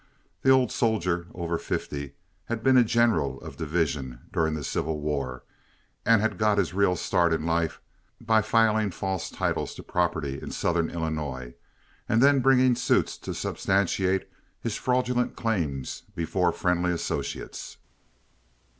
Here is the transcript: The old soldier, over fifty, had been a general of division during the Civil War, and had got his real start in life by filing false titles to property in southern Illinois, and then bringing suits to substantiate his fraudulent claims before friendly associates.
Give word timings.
The 0.41 0.49
old 0.49 0.71
soldier, 0.71 1.27
over 1.35 1.59
fifty, 1.59 2.13
had 2.45 2.63
been 2.63 2.75
a 2.75 2.83
general 2.83 3.39
of 3.41 3.55
division 3.55 4.21
during 4.33 4.55
the 4.55 4.63
Civil 4.63 4.99
War, 4.99 5.43
and 6.07 6.21
had 6.21 6.39
got 6.39 6.57
his 6.57 6.73
real 6.73 6.95
start 6.95 7.31
in 7.31 7.45
life 7.45 7.79
by 8.19 8.41
filing 8.41 8.89
false 8.89 9.29
titles 9.29 9.75
to 9.75 9.83
property 9.83 10.41
in 10.41 10.49
southern 10.49 10.89
Illinois, 10.89 11.53
and 12.09 12.19
then 12.19 12.39
bringing 12.39 12.73
suits 12.73 13.15
to 13.19 13.35
substantiate 13.35 14.27
his 14.59 14.75
fraudulent 14.75 15.35
claims 15.35 16.01
before 16.15 16.51
friendly 16.51 16.91
associates. 16.91 17.77